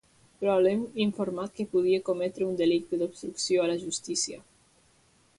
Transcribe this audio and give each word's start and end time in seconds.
Però 0.43 0.53
l'hem 0.67 0.79
informat 1.03 1.51
que 1.59 1.65
podia 1.75 1.99
cometre 2.07 2.47
un 2.53 2.57
delicte 2.61 2.99
d'obstrucció 3.01 3.65
a 3.65 3.71
la 3.73 3.77
justícia. 3.83 4.41